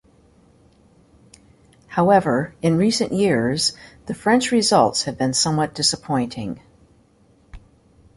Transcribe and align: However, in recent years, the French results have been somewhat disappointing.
However, 1.89 2.55
in 2.63 2.75
recent 2.75 3.13
years, 3.13 3.73
the 4.07 4.15
French 4.15 4.51
results 4.51 5.03
have 5.03 5.15
been 5.15 5.31
somewhat 5.35 5.75
disappointing. 5.75 6.59